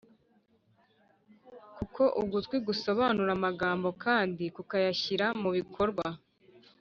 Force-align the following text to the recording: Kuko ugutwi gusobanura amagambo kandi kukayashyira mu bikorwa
Kuko 1.75 2.03
ugutwi 2.21 2.57
gusobanura 2.67 3.31
amagambo 3.37 3.87
kandi 4.03 4.43
kukayashyira 4.55 5.25
mu 5.41 5.49
bikorwa 5.59 6.07